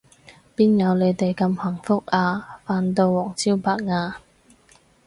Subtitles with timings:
[0.55, 4.13] 邊有你哋咁幸福啊，瞓到黃朝白晏